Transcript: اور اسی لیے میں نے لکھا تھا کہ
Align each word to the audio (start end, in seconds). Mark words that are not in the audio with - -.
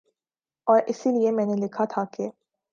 اور 0.67 0.81
اسی 0.87 1.11
لیے 1.11 1.31
میں 1.31 1.45
نے 1.45 1.55
لکھا 1.55 1.85
تھا 1.85 2.03
کہ 2.13 2.29